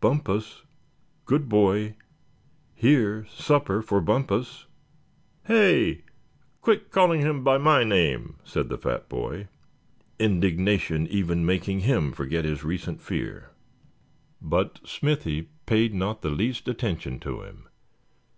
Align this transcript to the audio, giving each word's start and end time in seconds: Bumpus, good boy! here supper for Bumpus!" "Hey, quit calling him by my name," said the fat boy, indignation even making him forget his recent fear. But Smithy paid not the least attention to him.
Bumpus, 0.00 0.62
good 1.26 1.46
boy! 1.46 1.96
here 2.74 3.26
supper 3.28 3.82
for 3.82 4.00
Bumpus!" 4.00 4.64
"Hey, 5.44 6.04
quit 6.62 6.90
calling 6.90 7.20
him 7.20 7.44
by 7.44 7.58
my 7.58 7.84
name," 7.84 8.36
said 8.44 8.70
the 8.70 8.78
fat 8.78 9.10
boy, 9.10 9.46
indignation 10.18 11.06
even 11.08 11.44
making 11.44 11.80
him 11.80 12.12
forget 12.14 12.46
his 12.46 12.64
recent 12.64 13.02
fear. 13.02 13.50
But 14.40 14.80
Smithy 14.88 15.50
paid 15.66 15.92
not 15.92 16.22
the 16.22 16.30
least 16.30 16.66
attention 16.66 17.20
to 17.20 17.42
him. 17.42 17.68